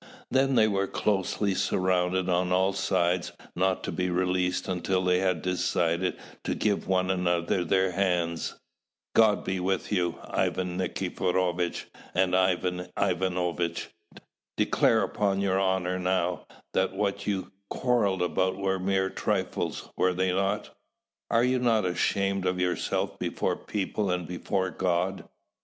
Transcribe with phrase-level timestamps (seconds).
[0.31, 5.43] Then they were closely surrounded on all sides, not to be released until they had
[5.43, 8.59] decided to give one another their hands.
[9.13, 11.85] "God be with you, Ivan Nikiforovitch
[12.15, 13.91] and Ivan Ivanovitch!
[14.57, 20.33] declare upon your honour now, that what you quarrelled about were mere trifles, were they
[20.33, 20.71] not?
[21.29, 25.25] Are you not ashamed of yourselves before people and before God?"